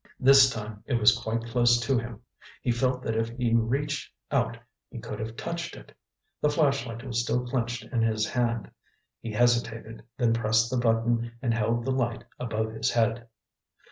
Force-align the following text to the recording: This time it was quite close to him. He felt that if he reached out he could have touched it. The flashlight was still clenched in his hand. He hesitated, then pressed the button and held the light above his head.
This 0.19 0.49
time 0.49 0.81
it 0.87 0.95
was 0.95 1.15
quite 1.15 1.43
close 1.45 1.79
to 1.81 1.95
him. 1.99 2.21
He 2.63 2.71
felt 2.71 3.03
that 3.03 3.15
if 3.15 3.29
he 3.37 3.53
reached 3.53 4.11
out 4.31 4.57
he 4.89 4.97
could 4.97 5.19
have 5.19 5.35
touched 5.37 5.75
it. 5.75 5.95
The 6.41 6.49
flashlight 6.49 7.03
was 7.05 7.21
still 7.21 7.45
clenched 7.45 7.83
in 7.83 8.01
his 8.01 8.27
hand. 8.27 8.71
He 9.21 9.31
hesitated, 9.31 10.01
then 10.17 10.33
pressed 10.33 10.71
the 10.71 10.77
button 10.77 11.33
and 11.39 11.53
held 11.53 11.85
the 11.85 11.91
light 11.91 12.23
above 12.39 12.73
his 12.73 12.89
head. 12.89 13.27